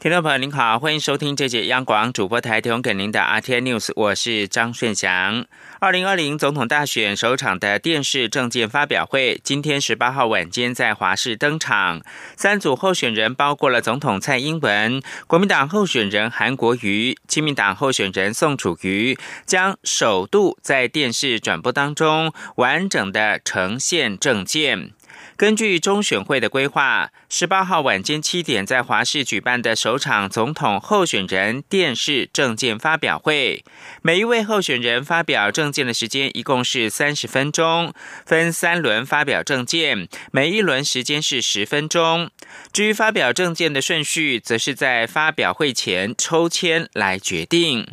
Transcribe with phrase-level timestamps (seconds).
[0.00, 5.44] 听众朋友您好，欢迎收听这节央广主播台提供给您的 RT News，我是张顺祥。
[5.78, 12.00] 二零二零总统大选首场的电视政见发表会，今天十八号晚间在华视登场。
[12.34, 24.92] 三组候选人包括了总统蔡英文、国民党候选人韩国瑜、亲民党候选人宋楚瑜，将首度在电视转播当中完整的呈现政见。
[25.36, 33.64] 根据中选会的规划，十八号晚间七点在华视举办的首场总统候选人电视政见发表会，
[34.02, 37.94] 每一位候选人发表政见的时间一共是三十分钟，
[38.26, 42.28] 分三轮发表政见，每一轮时间是十分钟。
[42.72, 47.86] 至于发表政见的顺序，则是在发表会前抽签来决定。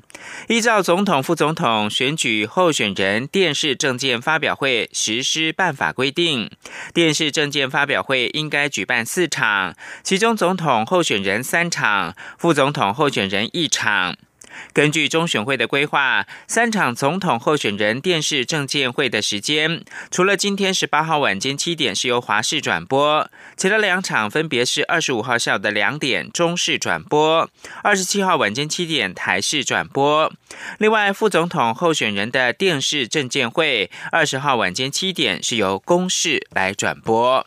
[0.47, 6.49] 依照总统、副总统选举候选人电视政见发表会实施办法规定，
[6.91, 14.17] 电视政见发表会应该举办四场，其中总统候选人三场，副总统候选人一场。
[14.73, 27.47] 根据中选会的规划，三场总统候选人电视政见会的时间，除了今天十八号晚间七点是由华视转播，其他两场分别是二十五号下午的两点中视转播，
[27.83, 30.33] 二十七号晚间七点台视转播。
[30.79, 37.45] 另外，副总统候选人的电视政见会，二十号晚间七点是由公视来转播。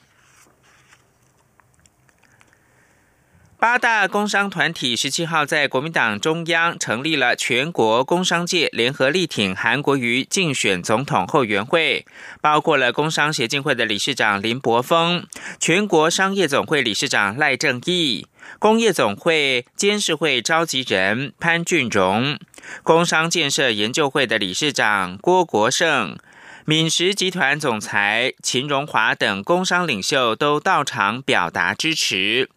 [3.61, 12.07] 八大工商团体十七号在国民党中央成立了全国工商界联合力挺韩国瑜竞选总统后援会，
[12.41, 15.27] 包括了工商协进会的理事长林柏峰、
[15.59, 18.27] 全国商业总会理事长赖正义、
[18.59, 22.39] 工业总会监事会召集人潘俊荣、
[22.83, 26.17] 工商建设研究会的理事长郭国胜、
[26.65, 32.49] 闽实集团总裁秦荣华等工商领袖都到场表达支持。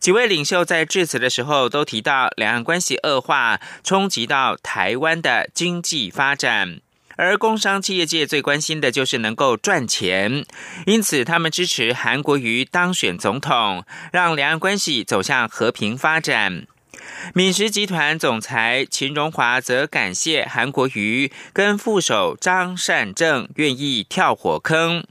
[0.00, 6.80] 几位领袖在致辞的时候都提到，两岸关系恶化冲击到台湾的经济发展，
[7.16, 10.44] 而工商企业界最关心的就是能够赚钱，
[10.86, 16.66] 因此他们支持韩国瑜当选总统，让两岸关系走向和平发展。
[17.34, 25.04] 闽实集团总裁秦荣华则感谢韩国瑜跟副手张善政愿意跳火坑。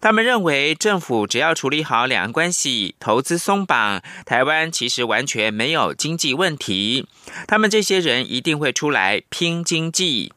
[0.00, 7.06] 他们认为，政府只要处理好两岸关系，投资松绑，台湾其实完全没有经济问题。
[7.46, 10.32] 他们这些人一定会出来拼经济。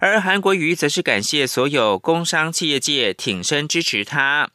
[0.00, 4.50] 而韩国瑜则是感谢所有工商企业界挺身支持他。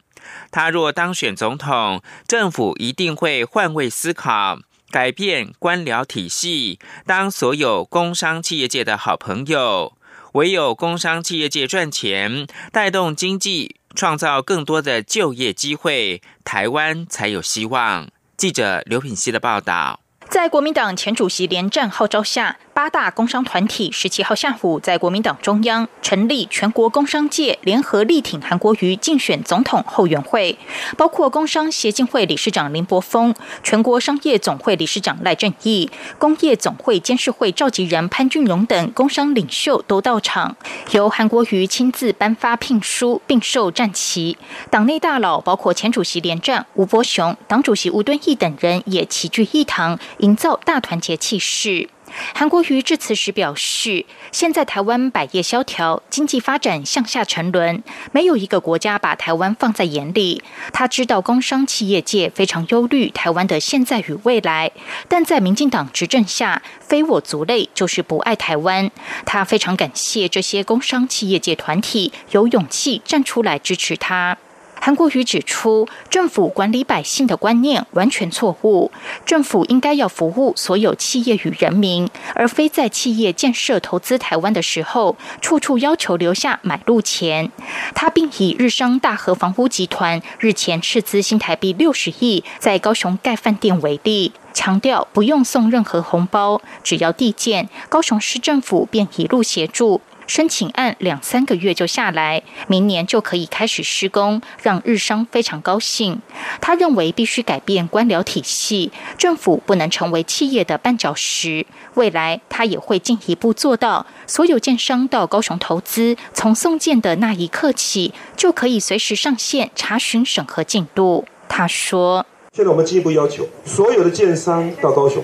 [0.52, 4.59] 他若当选总统，政府一定会换位思考，
[4.91, 9.97] 改变官僚体系，当所有工商企业界的好朋友。
[10.34, 13.78] 唯有工商企业界赚钱，带动经济。
[13.95, 18.09] 创造更多的就业机会，台湾才有希望。
[18.38, 20.01] 记者刘品希的报道。
[20.29, 22.57] 在国民党前主席连战号召下。
[22.75, 30.58] 八大工商团体十七号下午在国民党中央成立全国工商界联合力挺韩国瑜竞选总统后援会，
[30.97, 33.34] 包括工商协进会理事长林柏峰、
[33.64, 40.58] 全国商业总会理事长赖正义、工业总会监事会召集人潘俊荣等工商领袖都到场，
[40.91, 44.38] 由韩国瑜亲自颁发聘书并授战旗。
[44.69, 51.88] 党内大佬包括前主席连战、吴伯雄、党主席吴敦义等人也齐聚一堂，营造大团结气势。
[52.34, 60.44] 韩国瑜致辞时表示，现在台湾百业萧条，经济发展向下沉沦，没有一个国家把台湾放在眼里。
[60.74, 64.72] 他知道工商企业界非常忧虑台湾的现在与未来，
[65.08, 68.90] 但在民进党执政下，非我族类就是不爱台湾。
[69.26, 74.38] 他非常感谢这些工商企业界团体有勇气站出来支持他。
[74.80, 78.91] 韩国瑜指出，政府管理百姓的观念完全错误。
[79.25, 87.52] 政府应该要服务所有企业与人民，而非在企业建设投资台湾的时候，处处要求留下买路钱。
[87.96, 100.02] 他并以日商大和房屋集团日前斥资新台币六十亿在高雄盖饭店为例，强调不用送任何红包，只要地建，高雄市政府便一路协助。
[100.27, 106.22] 申请案两三个月就下来，明年就可以开始施工，让日商非常高兴。
[106.59, 111.66] 他认为必须改变官僚体系，政府不能成为企业的绊脚石。
[111.93, 121.25] 未来他也会进一步做到，所有建商到高雄投资，从送件的那一刻起，就可以随时上线查询审核进度。
[121.47, 122.25] 他说。
[122.53, 125.22] 现在我们进一步要求所有的建商到高雄，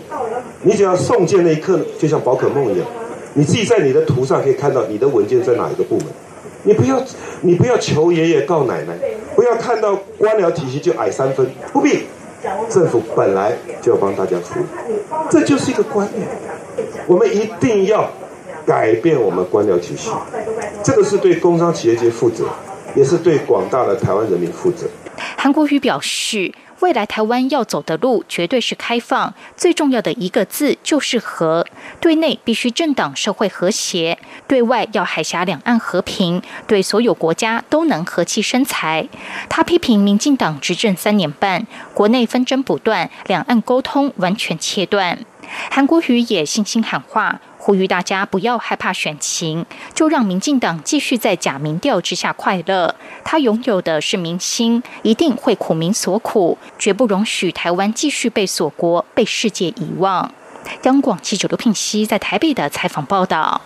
[0.63, 2.86] 你只要送件那一刻，就像宝可梦一样，
[3.33, 6.06] 你自己在你的图上可以看到你的文件在哪一个部门。
[6.63, 7.01] 你不要，
[7.42, 8.94] 你不要求爷爷告奶奶，
[9.36, 12.04] 不要看到官僚体系就矮三分，不必。
[12.69, 14.60] 政府本来就要帮大家出，
[15.30, 16.28] 这就是一个观念。
[17.06, 18.10] 我们一定要
[18.66, 20.10] 改变我们官僚体系，
[20.84, 22.45] 这个是对工商企业界负责，
[22.95, 24.88] 也是对广大的台湾人民负责。
[25.38, 26.51] 韩国瑜表示。
[26.81, 31.66] 未来台湾要走的路绝对是开放，最重要的一个字就是和。
[32.00, 34.18] 对内必须政党社会和谐，
[34.48, 39.07] 对外要海峡两岸和平，对所有国家都能和气生财。
[39.48, 45.19] 他批评民进党执政三年半，国内纷争不断，两岸沟通完全切断。
[45.69, 47.39] 韩国瑜也信心喊话。
[47.63, 49.63] 呼吁大家不要害怕选情，
[49.94, 52.96] 就让民进党继续在假民调之下快乐。
[53.24, 60.31] 他拥有的是民心，一定会苦民所苦，绝不容许台湾继续被锁国、被世界遗忘。
[60.84, 63.62] 央广记者刘聘熙在台北的采访报道。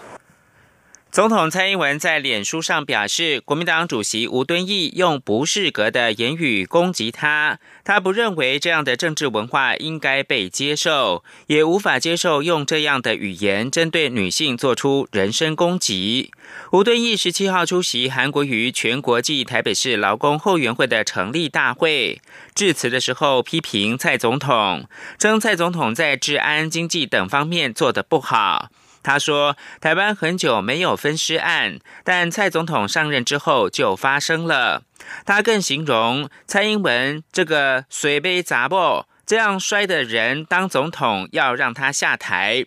[1.15, 16.31] 总统蔡英文在脸书上表示，国民党主席吴敦义用不适格的言语攻击他，他不认为这样的政治文化应该被接受，也无法接受用这样的语言针对女性做出人身攻击。
[16.73, 22.19] 吴敦义十七号出席韩国瑜全国暨台北市劳工后援会的成立大会，
[22.53, 28.69] 致辞的时候批评蔡总统，称蔡总统在治安、经济等方面做得不好。
[29.05, 34.81] 他说：“台湾很久没有分尸案，但蔡总统上任之后就发生了。”
[35.25, 42.65] 他更形容蔡英文这个水杯砸破这样摔的人当总统，要让他下台。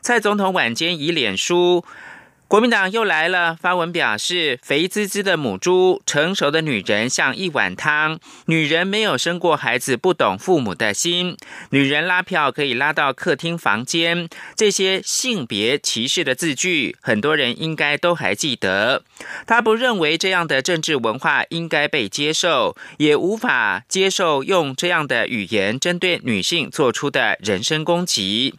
[0.00, 1.84] 蔡总统晚间以脸书。
[2.50, 8.18] 国民党又来了，发文表示：肥滋滋的母猪，成熟的女人像一碗汤。
[8.46, 11.36] 女人没有生过孩子，不懂父母的心。
[11.70, 14.28] 女人拉票可以拉到客厅房间。
[14.56, 19.04] 这些性别歧视的字句，很多人应该都还记得。
[19.46, 28.56] 他不认为这样的政治文化应该被接受，也无法接受用这样的语言针对女性做出的人身攻击。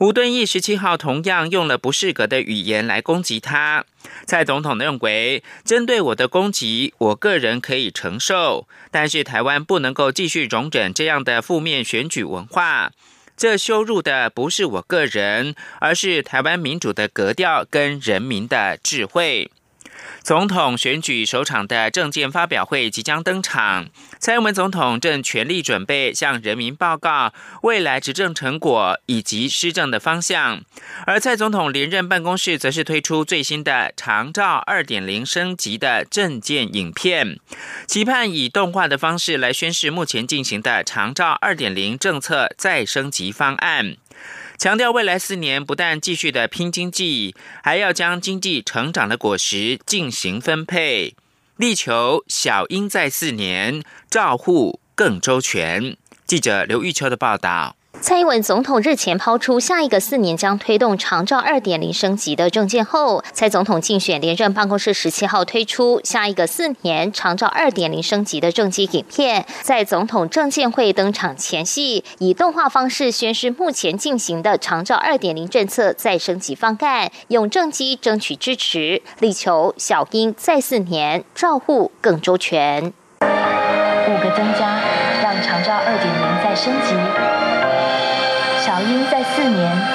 [0.00, 3.84] 吴敦义十七号同样用了不适格的语言来攻击他。
[4.26, 12.92] 蔡总统认为，针对我的攻击，我个人可以承受，但是台湾不能够继续容忍这样的负面选举文化。
[13.36, 19.50] 这羞辱的不是我个人，而是台湾民主的格调跟人民的智慧。
[20.22, 23.86] 总统选举首场的政见发表会即将登场，
[24.18, 30.62] 蔡英文总统正全力准备向人民报告未来执政成果以及施政的方向，
[31.06, 37.38] 而蔡总统连任办公室则是推出最新的长照二点零升级的政见影片，
[37.86, 43.96] 期盼以动画的方式来宣示目前进行的长照二点零政策再升级方案。
[44.56, 51.14] 强调未来四年不但继续的拼经济，还要将经济成长的果实进行分配，
[51.56, 55.96] 力求小英在四年照护更周全。
[56.26, 57.76] 记者刘玉秋的报道。
[58.04, 82.92] 蔡英文总统日前抛出下一个四年将推动长照二点零升级的政见后，蔡总统竞选连任办公室十七号推出下一个四年长照二点零升级的政绩影片，在总统政见会登场前夕，以动画方式宣示目前进行的长照二点零政策再升级方案，用政绩争取支持，力求小英再四年照护更周全。
[83.22, 84.78] 五个增加，
[85.22, 87.43] 让长照二点零再升级。
[88.64, 89.93] 小英在四年。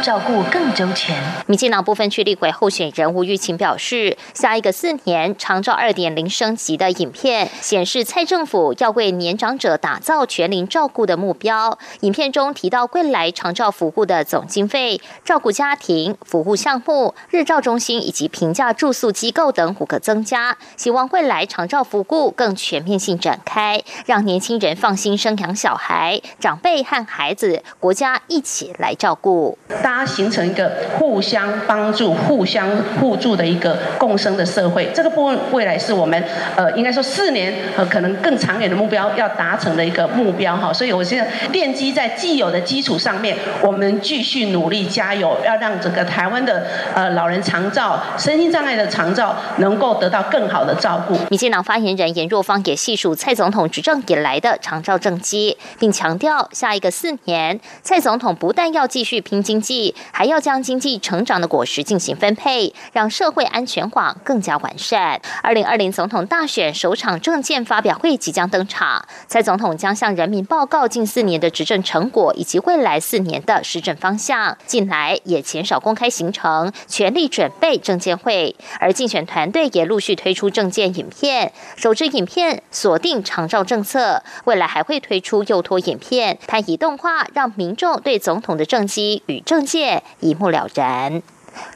[0.00, 1.16] 照顾更周全。
[1.46, 11.78] 民进党部分区立委候选人吴玉琴表示，下一个四年长照二点零升级的影片显示，蔡政府要为年长者打造全龄照顾的目标。
[12.00, 28.20] 影片中提到，未来长照服务的总经费、照顾家庭服务项目、日照中心以及平价住宿机构等五个增加，希望未来长照服务更全面性展开，让年轻人放心生养小孩，长辈和孩子，国家。
[28.28, 29.58] 一起来照顾，
[29.90, 32.68] 大家形成一个互相帮助、互相
[33.00, 34.88] 互助的一个共生的社会。
[34.94, 36.22] 这个部分未来是我们
[36.54, 40.72] 呃，应该说四年和可能更长远的目标要达成的一个目标哈。
[40.72, 51.14] 所以我现在奠基在既有的基础上面，我们继续努力加油，要让整个台湾的呃老人长照、身心障碍的长照能够得到更好的照顾。
[51.30, 58.00] 民进党发言人严若芳也细数蔡总统执政以来的长照政绩，并强调下一个四年蔡。
[58.00, 59.79] 总统不但要继续拼经济，
[60.12, 65.20] 还要将经济成长的果实进行分配，让社会安全网更加完善。
[65.42, 74.56] 二零二零总统大选首场政见发表会即将登场，蔡总统将向人民报告近四年的执政成果以及未来四年的施政方向。
[74.66, 91.22] 近来也减少公开行程，全力准备政见会，而竞选团队也陆续推出政见影片，首支影片锁定长照政策，未来还会推出幼托影片，拍以动画让民众对总统的政绩与政见一目了然。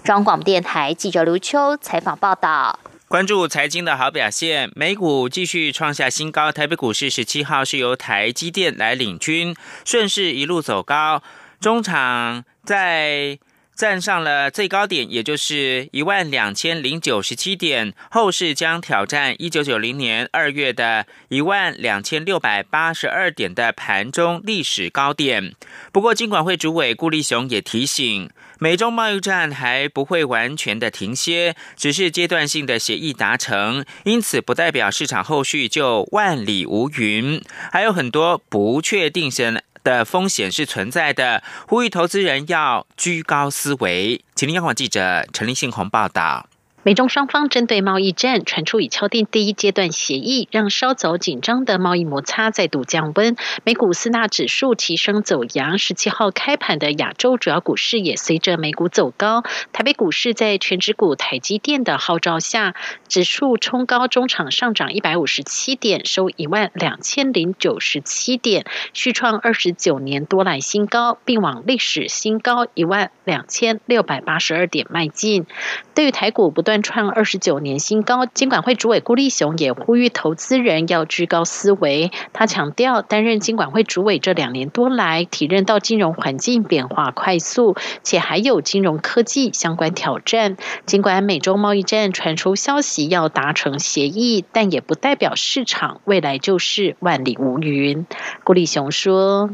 [0.03, 2.81] 中央广播电台记者刘秋采访报道。
[3.07, 6.51] 关注财经的好表现，美股继续创下新高。
[6.51, 11.23] 台北股市十七号是由台积电来领军，顺势一路走高，
[11.61, 13.39] 中场在。
[13.75, 17.93] 站上了最高点，也就是一万两千零九十七点。
[18.11, 25.55] 后市将挑战一九九零年二月的一万两千六百八十二点的盘中历史高点。
[25.93, 39.61] 不过，金管会主委顾立雄也提醒，美中贸易战还不会完全的停歇，只是阶段性的协议达成，因此不代表市场后续就万里无云，还有很多不确定性。
[39.85, 44.25] 的风险是存在的，呼吁投资人要居高思维。
[44.35, 46.49] 请听央广记者陈立信宏报道。
[46.85, 53.37] 美中双方针对贸易战传出已敲定第一阶段协议，让稍早紧张的贸易摩擦再度降温。
[53.65, 59.43] 美股四大指数齐升走阳，十七号开盘的亚洲主要股市也随着美股走高。
[59.73, 62.75] 台北股市在全指股台积电的号召下，
[63.09, 75.47] 指数冲高，中场上涨一百五十七点，收一万两千零九十七点，续创二十九年多来新高，并往历史新高一万两千六百八十二点迈进。
[75.95, 76.74] 对于台股不断。
[76.83, 82.11] 创二十九年新高，金管会主委顾立雄也呼吁投资人要居高思维。
[82.33, 90.57] 他强调，担任金管会主委这两年多来，体认到金融环境变化快速，且还有金融科技相关挑战。
[90.87, 98.07] 尽管美中贸易战传出消息要达成协议，但也不代表市场未来就是万里无云。
[98.45, 99.51] 顾立雄说。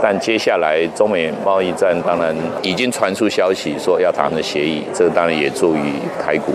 [0.00, 6.52] 但接下来中美贸易战当然已经传出消息说要达成协议，这个当然也助于台股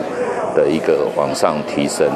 [0.56, 2.08] 的一个往上提升。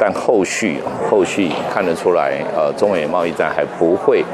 [0.00, 4.24] 但后续后续看得出来，呃，中美贸易战还不会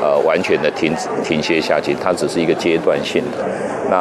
[0.00, 3.44] 呃完全的停停歇下去，它只是一个阶段性的。
[3.90, 3.96] 那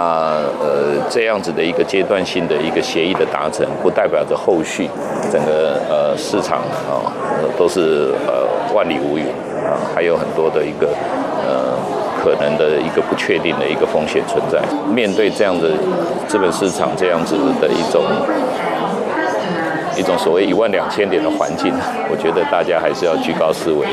[0.59, 4.88] 呃这样子的一个阶段性的一个协议的达成，不代表着后续
[5.31, 7.09] 整个呃市场啊
[7.57, 9.25] 都是呃万里无云
[9.65, 10.88] 啊，还有很多的一个。
[12.19, 14.59] 可能的一个不确定的一个风险存在。
[14.93, 15.71] 面对这样的
[16.27, 18.03] 资本市场这样子的一种
[19.97, 21.73] 一种所谓一万两千点的环境，
[22.11, 23.88] 我觉得大家还是要居高思维。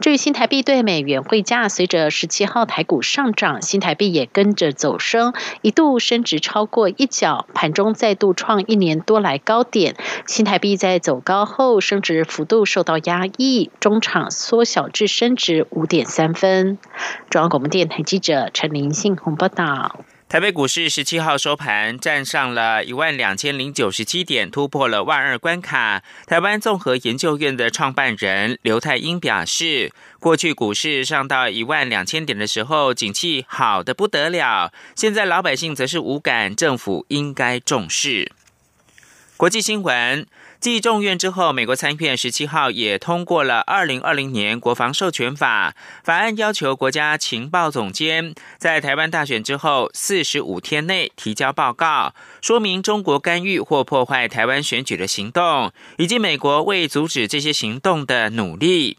[0.00, 9.96] 至于新台币对美元汇价，随着十七号台股上涨，新台币也跟着走升，一度升值超过一角，盘中再度创一年多来高点。
[10.26, 16.78] 新台币在走高后，升值幅度受到压抑，中场缩小至升值五点三分。
[17.28, 20.04] 中央广播电台记者陈林信宏报道。
[20.28, 26.02] 台北股市十七号收盘站上了一万两千零九十七点，突破了万二关卡。
[26.26, 38.30] 台湾综合研究院的创办人刘太英表示，过去股市上到一万两千点的时候，景气好的不得了，现在老百姓则是无感，政府应该重视。
[39.38, 40.26] 国际新闻。
[40.60, 45.76] 继众院之后，美国参议院十七号也通过了二零二零年国防授权法。
[46.02, 52.12] 法案要求国家情报总监在台湾大选之后四十五天内提交报告，
[52.42, 58.98] 说明中国干预或破坏台湾选举的行动，以及美国为阻止这些行动的努力。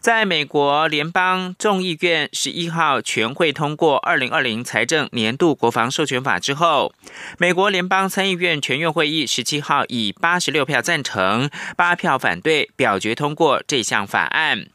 [0.00, 6.94] 在美国联邦众议院十一号全会通过二零二零财政年度国防授权法之后，
[7.38, 14.66] 美国联邦参议院全院会议十七号以八十六票赞成、八票反对表决通过这项法案。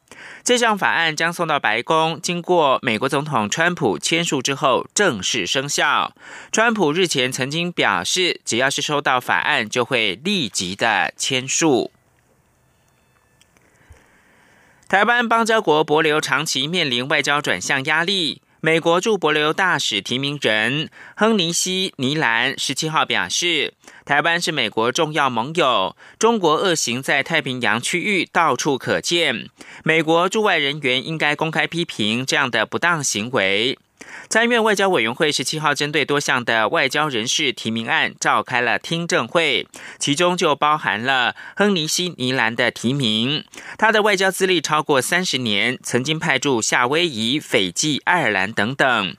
[0.43, 6.13] 这项法案将送到白宫，经过美国总统川普签署之后正式生效。
[6.51, 11.91] 川普日前曾经表示，只要是收到法案，就会立即的签署。
[14.93, 18.43] 台湾邦交国博流长期面临外交转向压力。
[18.61, 23.73] 美国驻博流大使提名人亨尼西·尼兰十七号表示，
[24.05, 29.49] 台湾是美国重要盟友，中国恶行在太平洋区域到处可见，
[29.83, 33.79] 美国驻外人员应该公开批评这样的不当行为。
[34.29, 39.67] 参院外交委员会十七号针对多项的外交人士提名案召开了听证会，
[39.99, 43.45] 其中就包含了亨尼西尼兰的提名。
[43.77, 49.15] 他的外交资历超过三十年，曾经派驻夏威夷、斐济、爱尔兰等等。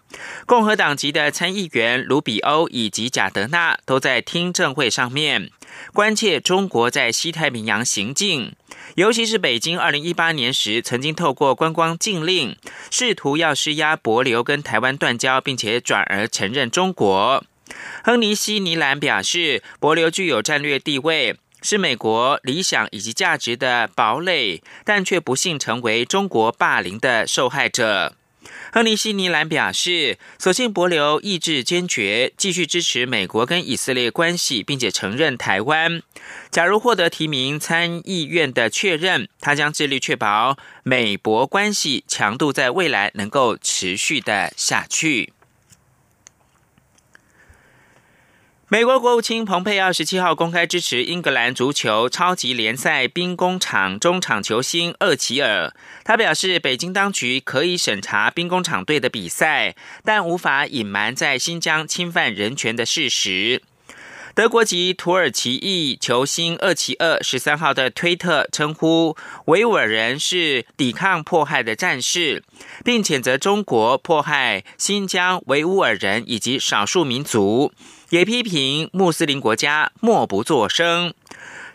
[0.47, 5.51] 共和党籍的参议员卢比欧以及贾德纳都在听证会上面
[5.93, 8.55] 关切中国在西太平洋行径。
[8.97, 12.57] 尤其是北京二零一八年时，曾经透过观光禁令，
[12.91, 17.45] 试图要施压博流跟台湾断交，并且转而承认中国。
[18.05, 28.15] 亨尼西尼兰表示，博流具有战略地位，是美国理想以及价值的堡垒，但却不幸成为中国霸凌的受害者。
[28.73, 36.03] 亨利·西尼兰表示，所幸博流意志坚决，继续支持美国跟以色列关系，并且承认台湾。
[36.51, 45.33] 假如获得提名参议院的确认，他将致力确保美博关系强度在未来能够持续的下去。
[48.75, 55.73] 美国国务卿蓬佩奥十七号公开支持英格兰足球超级联赛兵工厂中场球星厄齐尔。
[56.03, 63.63] 他表示，北京当局可以审查兵工厂队的比赛，但无法隐瞒在新疆侵犯人权的事实。
[64.35, 72.43] 德国籍土耳其裔球星厄齐厄十三号的推特称呼维吾尔人是抵抗迫害的战士，
[72.85, 77.73] 并谴责中国迫害新疆维吾尔人以及少数民族。
[78.11, 81.15] 也批评穆斯林国家默不作声。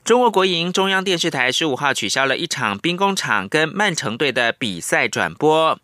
[0.03, 5.79] 中国国营中央电视台十五号取消了一场兵工厂跟曼城队的比赛转播。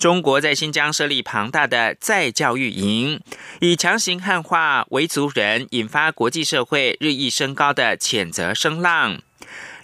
[0.00, 3.20] 中国在新疆设立庞大的再教育营，
[3.60, 9.20] 以强行汉化维族人，引发国际社会日益升高的谴责声浪。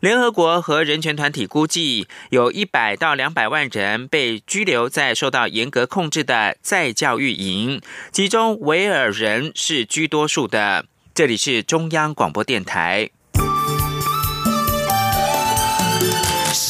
[0.00, 10.86] 联合国和人权团体估计，有一百到两百万人被拘留在受到严格控制的再教育营，其中维尔人是居多数的。
[11.14, 13.10] 这里是中央广播电台。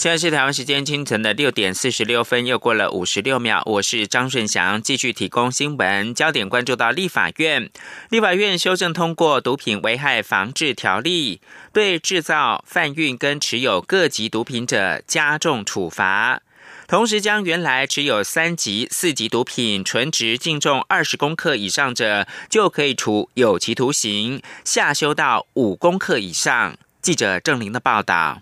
[0.00, 3.62] 现在是台湾时间清晨的六点四十六分，又过了五十六秒。
[3.66, 7.70] 我是张顺祥，继续提供新闻焦点，关注到立法院。
[8.08, 11.36] 立法院修正通过《毒品危害防治条例》，
[11.74, 16.40] 对制造、贩运跟持有各级毒品者加重处罚，
[16.88, 26.78] 同时将原来持有三级、四级毒品纯值净重二十公克以上者，就可以处有期徒刑，下修到五公克以上。
[27.02, 28.40] 记者郑玲的报道。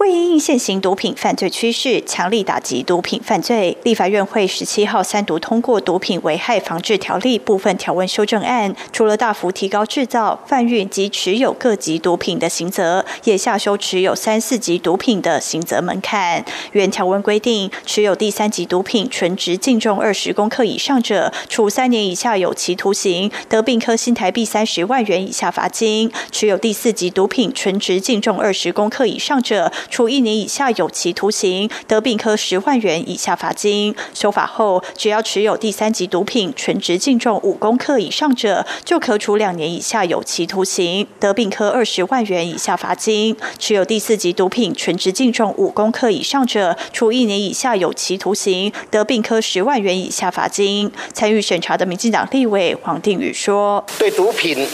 [0.00, 16.46] 为应现行毒品犯罪趋势，强力打击毒品犯罪，立法院会十七号三读通过《毒品危害防治条例》部分条文修正案，除了大幅提高制造、贩运及持有各级毒品的刑责，也下修持有三四级毒品的刑责门槛。
[16.72, 33.94] 原条文规定，持有第三级毒品纯值净重二十公克以上者，处三年以下有期徒刑，得并科新台币三十万元以下罚金；持有第四级毒品纯值净重二十公克以上者，处一年以下有期徒刑，得并科十万元以下罚金。
[34.14, 50.90] 修法后，只要持有第三级毒品纯值净重五公克以上者，就可处两年以下有期徒刑，得并科二十万元以下罚金；持有第四级毒品纯值净重五公克以上者，处一年以下有期徒刑，得并科十万元以下罚金。
[51.12, 54.66] 参与审查的民进党立委黄定宇说：“对毒品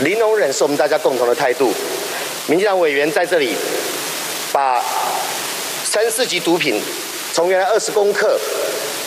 [0.00, 1.72] 零容忍是我们大家共同的态度。
[2.46, 3.54] 民进党委员在这里。”
[4.52, 4.82] 把
[5.84, 6.80] 三四级毒品
[7.32, 8.38] 从原来二十公克，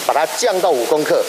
[0.07, 1.23] 把它降到五公克。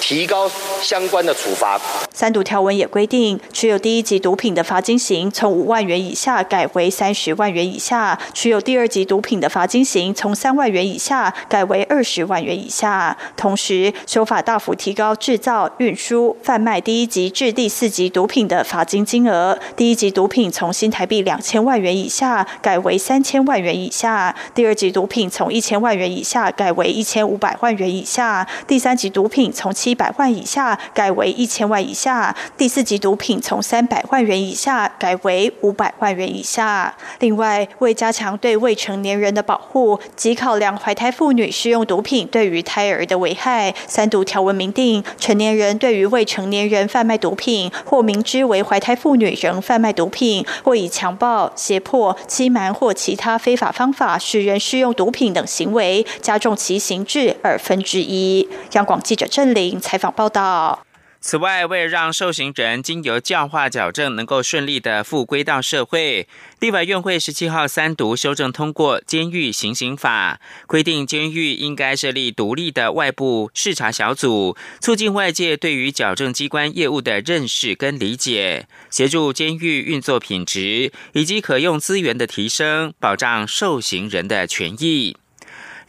[0.00, 0.48] 提高
[0.80, 1.78] 相关的处罚。
[2.14, 13.16] 三毒条文也规定，持有第一级毒品的罚金刑从五万元以下改为三十万元以下；持有第二级毒品的罚金刑从三万元以下改为二十万元以下。
[13.36, 19.58] 同时，修法大幅提高制造、运输、贩卖第一级至第四级毒品的罚金金额。
[19.76, 29.98] 第一级毒品从新台币两千万元以下改为三千万元以下；第二级毒品从一千万元以下改为一千五百万元以下；下第三级毒品从七。
[29.98, 36.94] 百万以下改为一千万以下，第四级毒品从三百万元以下改为五百万元以下。
[37.18, 58.07] 另外，为加强对未成年人的保护及考量怀胎妇女使用毒品对于胎儿的危害，三毒条文明定，成年人对于未成年人贩卖毒品，或明知为怀胎妇女仍贩卖毒品，或以强暴、胁迫、欺瞒或其他非法方法使人使用毒品等行为，加重其刑制二分之一。
[58.08, 59.78] 一央广记者郑玲。
[59.80, 60.84] 采访报道。
[61.20, 66.28] 此外，为了让受刑人经由教化矫正能够顺利的复归到社会，
[66.60, 85.16] 立法院会十七号三读修正通过《监狱行刑法》，规定监狱应该设立独立的外部视察小组，促进外界对于矫正机关业务的认识跟理解，协助监狱运作品质以及可用资源的提升，保障受刑人的权益。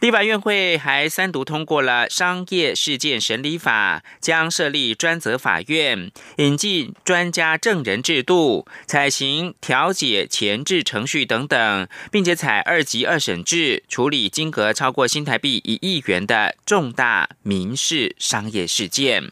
[0.00, 19.30] 立法院会还三读通过了《商业事件审理法》，将设立专责法院，引进专家证人制度，采行调解前置程序等等，并且采二级二审制处理金额超过新台币一亿元的重大民事商业事件。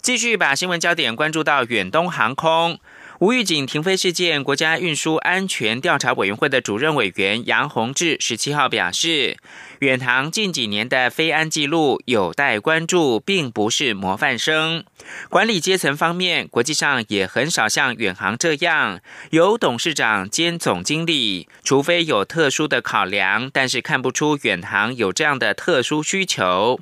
[0.00, 2.80] 继续把新闻焦点关注到远东航空。
[3.22, 9.36] 无预警停飞事件，国家运输安全调查委员会的主任委员杨宏志十七号表示，
[9.78, 14.84] 远航近几年的飞安记录有待关注，并不是模范生。
[15.28, 18.98] 管理阶层方面，国际上也很少像远航这样
[19.30, 26.80] 有董事长兼总经理，除非有特殊的考量，但是看不出远航有这样的特殊需求。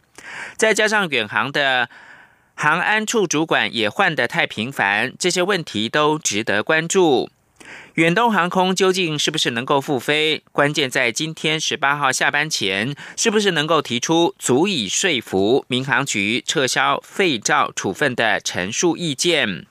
[0.57, 1.90] 再加上远航的。
[2.62, 7.30] 航安处主管也换得太频繁，这些问题都值得关注。
[7.94, 10.42] 远东航空究竟是不是能够复飞？
[10.52, 19.64] 关键在今天十八号下班前，是不是能够提出足以说服民航局撤销废照处分的陈述意见？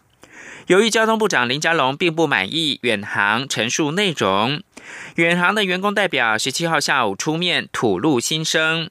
[0.65, 4.63] 由于交通部长林佳龙并不满意远航陈述内容，
[5.13, 8.89] 远航的员工代表十七号下午出面吐露心声。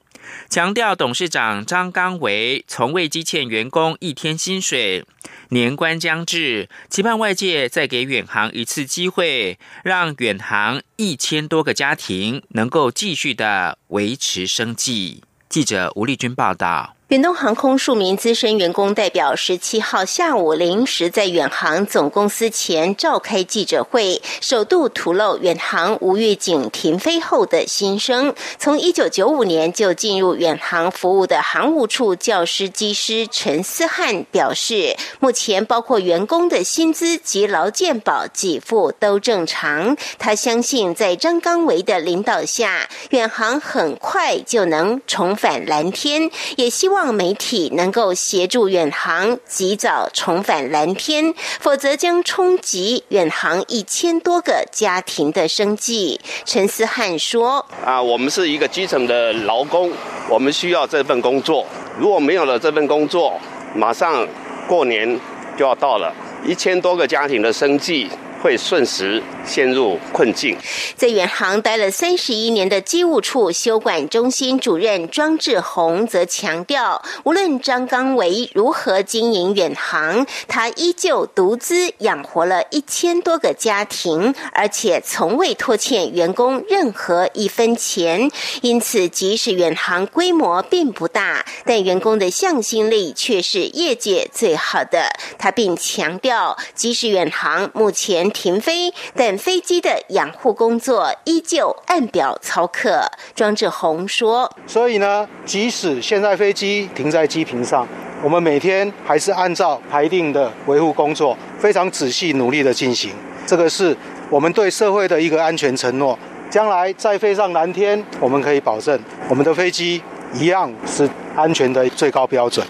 [0.48, 5.04] 强调董事长张刚维从未积欠员工一天薪水，
[5.50, 15.22] 年关将至，期盼外界再给远航一次机会，让远航一千多个家庭能够继续的维持生计。
[15.48, 16.97] 记者吴丽君报道。
[17.08, 28.34] 远东航空数名资深员工代表十七号下午临时在远航总公司前召开记者会，首度吐露远航无预警停飞后的心声。
[28.58, 39.96] 从一九九五年就进入远航服务的航务处教师机师陈思汉表示，目前包括员工的薪资及劳健保给付都正常。
[40.18, 46.97] 他相信在张刚维的领导下，远航很快就能重返蓝天，也希望。
[46.98, 56.20] 望媒体能够协助远航及早重返蓝天，否则将冲击远航一千多个家庭的生计。
[56.44, 59.92] 陈思汉说：“啊，我们是一个基层的劳工，
[60.28, 61.64] 我们需要这份工作。
[62.00, 63.40] 如果没有了这份工作，
[63.76, 64.26] 马上
[64.66, 65.18] 过年
[65.56, 66.12] 就要到了，
[66.44, 68.10] 一千多个家庭的生计。”
[68.42, 70.56] 会瞬时陷入困境。
[70.96, 88.30] 在远航待了三十一年的机务处修管中心主任庄志宏则强调，无论张刚维如何经营远航，他依旧独资养活了一千多个家庭，而且从未拖欠员工任何一分钱。
[88.62, 95.08] 因此，即使远航规模并不大，但员工的向心力却是业界最好的。
[95.38, 103.02] 他并强调，即使远航目前停飞，但飞机的养护工作依旧按表操课。
[103.34, 107.86] 庄志宏说：“所以呢，即使现在飞机停在机坪上，
[108.22, 113.12] 我们每天还是按照排定的维护工作，非常仔细努力的进行。
[113.46, 113.96] 这个是
[114.30, 116.18] 我们对社会的一个安全承诺。
[116.50, 120.00] 将来再飞上蓝天，我们可以保证我们的飞机
[120.34, 122.66] 一样是。”安全的最高标准。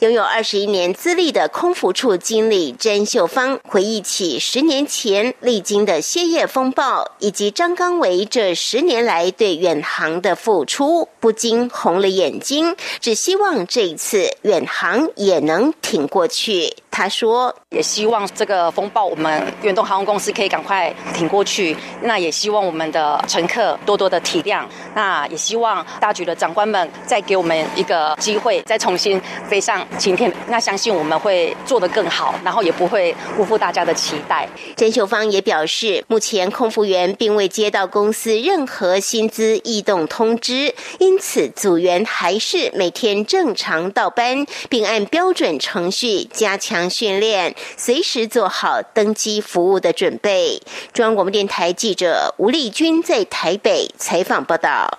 [0.00, 12.76] 拥有二十一年资历的空服处经理詹秀芳回忆起十年前历经的歇业风暴，以及张刚维这十年来对远航的付出，不禁红了眼睛。
[13.00, 16.76] 只希望这一次远航也能挺过去。
[16.90, 21.76] 他说：“也希望这个风暴，我们远东航空公司可以赶快挺过去。
[22.02, 24.64] 那也希望我们的乘客多多的体谅。
[24.92, 34.48] 那也希望大局的长官们再给我们一个。”机会再重新飞上晴天，那相信我们会做得更好，然后也不会辜负大家的期待。
[34.76, 50.60] 甄秀芳也表示，目前空服员并未接到公司任何薪资异动通知，因此组员还是每天正常倒班，并按标准程序加强训练，随时做好登机服务的准备。
[50.92, 54.98] 中央广播电台记者吴丽君在台北采访报道。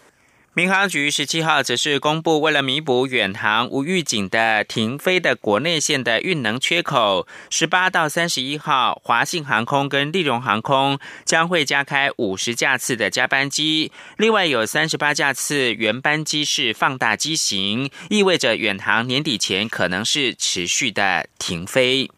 [0.54, 22.12] 民航局十七号则是公布，为了弥补远航无预警的停飞的国内线的运能缺口，十八到三十一号，华信航空跟利荣航空将会加开五十架次的加班机，另外有三十八架次原班机是放大机型，意味着远航年底前可能是持续的停飞。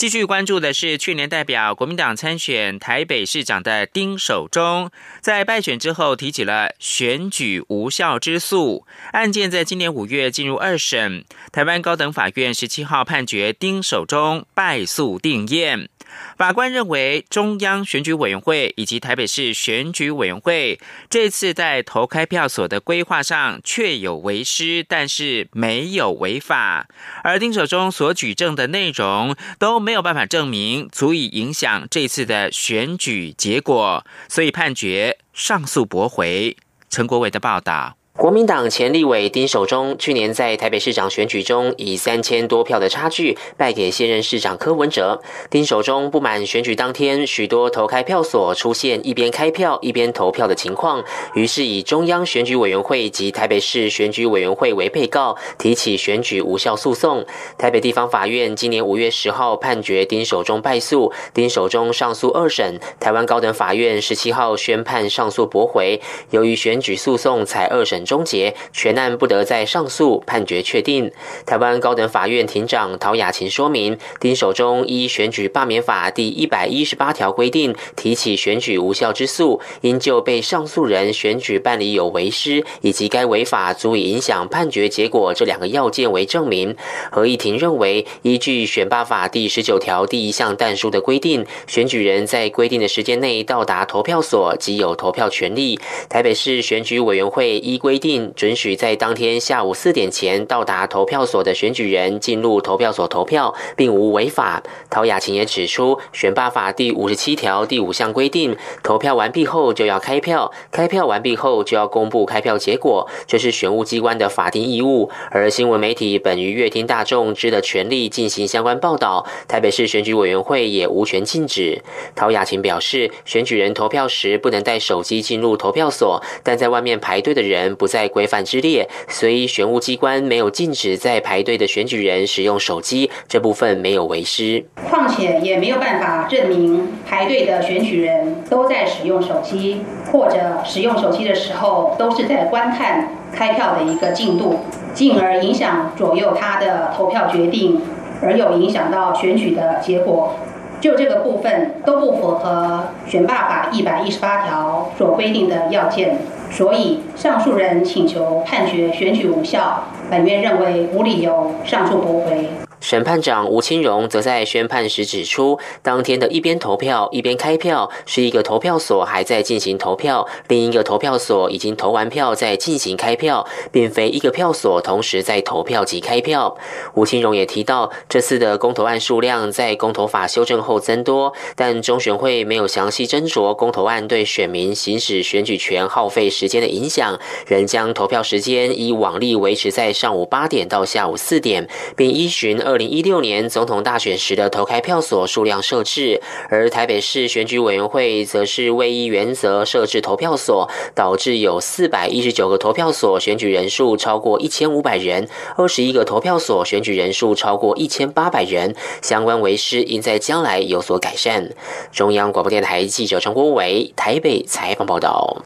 [0.00, 15.90] 继续关注的是，去年代表国民党参选台北市长的丁守中，在败选之后提起了选举无效之诉，案件在今年五月进入二审，台湾高等法院十七号判决丁守中败诉定验。
[16.36, 26.88] 法官认为，中央选举委员会以及台北市选举委员会这次在投开票所的规划上确有违失，但是没有违法。
[27.22, 36.56] 而丁守中所举证的内容都没没有办法证明足以影响这次的选举结果，所以判决上诉驳回。
[36.88, 37.99] 陈国伟的报道。
[38.16, 45.22] 国民党前立委丁守中去年在台北市长选举中以三千多票的差距败给现任市长柯文哲。
[45.48, 51.02] 丁守中不满选举当天许多投开票所出现一边开票一边投票的情况，
[51.34, 57.24] 于是以中央选举委员会及台北市选举委员会为被告，提起选举无效诉讼。
[57.56, 66.02] 台北地方法院今年五月十号判决丁守中败诉，丁守中上诉二审，台湾高等法院十七号宣判上诉驳回。
[66.30, 67.99] 由于选举诉讼才二审。
[68.04, 71.10] 终结，全案不得再上诉，判决确定。
[71.46, 86.76] 台湾高等法院庭长陶雅琴说明，丁守中依选举罢免法第一百一十八条规定提起选举无效之诉，应就被上诉人选举办理有违失，以及该违法足以影响判决结果这两个要件为证明。
[87.10, 95.78] 合议庭认为，依据选罢法第十九条第一项但书的规定，选举人在规定的时间内到达投票所即有投票权利。
[96.08, 104.62] 台北市选举委员会依规规定准许在当天下午四点前到达投票所的选举人进入投票所投票，并无违法。
[104.88, 115.10] 陶雅琴也指出，选罢法第五十七条第五项规定，投票完毕后就要开票，开票完毕后就要公布开票结果，这是选务机关的法定义务。
[115.32, 121.82] 而新闻媒体本于乐听大众知的权利进行相关报道，台北市选举委员会也无权禁止。
[122.14, 127.90] 陶雅琴表示，选举人投票时不能带手机进入投票所，但在外面排队的人不。
[127.90, 134.64] 在规范之列，所以选务机关没有禁止在排队的选举人使用手机，这部分没有违失。
[134.88, 144.60] 况且也没有办法证明排队的选举人都在使用手机，或者使用手机的时候都是在观看开票的一个进度，
[144.94, 147.80] 进而影响左右他的投票决定，
[148.22, 150.36] 而有影响到选举的结果。
[150.80, 156.16] 就这个部分都不符合选罢法一百一十八条所规定的要件。
[156.50, 162.48] 所以，上诉人请求判决选举无效，本院认为无理由上诉驳回。
[162.80, 176.56] 审判长吴清荣则在宣判时指出，当天的一边投票一边开票，是一个投票所还在进行投票，另一个投票所已经投完票在进行开票，并非一个票所同时在投票及开票。
[176.94, 192.58] 吴清荣也提到，这次的公投案数量在公投法修正后增多，但中选会没有详细斟酌公投案对选民行使选举权耗费时间的影响，仍将投票时间以往例维持在上午八点到下午四点，并依循。
[192.70, 211.50] 二零一六年总统大选时的投开票所数量设置，而台北市选举委员会则是未依原则设置投票所，导致有四百一十九个投票所选举人数超过一千五百人，二十一个投票所选举人数超过一千八百人，相关为师应在将来有所改善。
[211.90, 215.42] 中央广播电台记者陈国伟台北采访报道。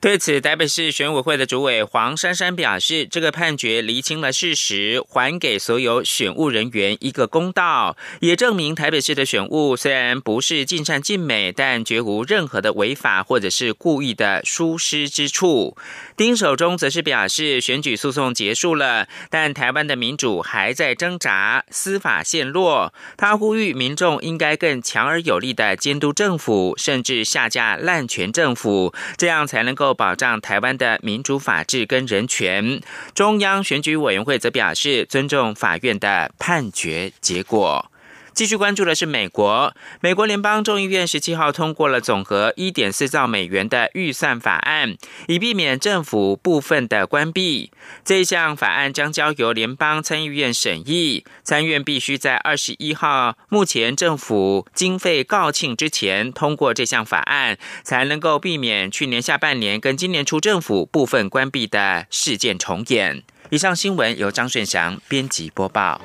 [0.00, 15.76] 对此，台北市选委会的主委黄珊珊表示，这个判决厘清了事实，还给所有选务人员一个公道，也证明台北市的选务虽然不是尽善尽美，但绝无任何的违法或者是故意的疏失之处。
[16.16, 22.94] 丁守中则是表示，选举诉讼结束了，但台湾的民主还在挣扎，司法陷落。
[23.16, 29.87] 他呼吁民众应该更强而有力的监督政府，甚至下架滥权政府，这样才能够。
[29.94, 32.80] 保障台湾的民主法治跟人权，
[33.14, 37.90] 中央选举委员会则表示尊重法院的判决结果。
[38.38, 44.96] 继续关注的是美国，美国联邦众议院十七号通过了总额一点四兆美元的预算法案，
[45.26, 47.72] 以避免政府部分的关闭。
[48.04, 63.24] 这一项法案将交由联邦参议院审议，参院必须在二十一号目前政府经费告罄之前通过这项法案，才能够避免去年下半年跟今年初政府部分关闭的事件重演。
[63.50, 66.00] 以上新闻由张顺祥编辑播报。